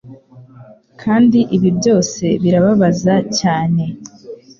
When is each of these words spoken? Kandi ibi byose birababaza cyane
Kandi 1.01 1.39
ibi 1.55 1.69
byose 1.77 2.25
birababaza 2.41 3.15
cyane 3.39 3.83